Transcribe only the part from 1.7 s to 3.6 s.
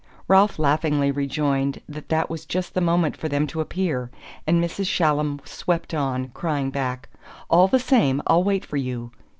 that that was just the moment for them